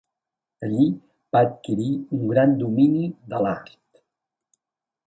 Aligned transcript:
Allí 0.67 0.87
va 1.37 1.43
adquirir 1.49 1.91
un 2.17 2.25
gran 2.33 2.57
domini 2.65 3.07
de 3.35 3.45
l'art. 3.49 3.81